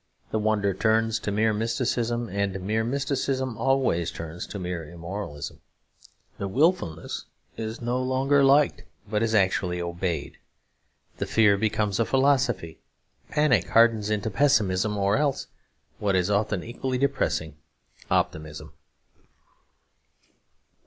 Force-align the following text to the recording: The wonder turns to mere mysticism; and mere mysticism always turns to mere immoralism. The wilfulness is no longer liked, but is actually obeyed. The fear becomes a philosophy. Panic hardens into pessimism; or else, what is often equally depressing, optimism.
The 0.31 0.39
wonder 0.39 0.73
turns 0.73 1.19
to 1.19 1.31
mere 1.31 1.53
mysticism; 1.53 2.27
and 2.27 2.59
mere 2.61 2.83
mysticism 2.83 3.55
always 3.55 4.09
turns 4.09 4.47
to 4.47 4.57
mere 4.57 4.83
immoralism. 4.83 5.59
The 6.39 6.47
wilfulness 6.47 7.25
is 7.55 7.81
no 7.83 8.01
longer 8.01 8.43
liked, 8.43 8.81
but 9.07 9.21
is 9.21 9.35
actually 9.35 9.79
obeyed. 9.79 10.39
The 11.17 11.27
fear 11.27 11.55
becomes 11.55 11.99
a 11.99 12.05
philosophy. 12.05 12.79
Panic 13.29 13.67
hardens 13.69 14.09
into 14.09 14.31
pessimism; 14.31 14.97
or 14.97 15.17
else, 15.17 15.45
what 15.99 16.15
is 16.15 16.31
often 16.31 16.63
equally 16.63 16.97
depressing, 16.97 17.57
optimism. 18.09 18.73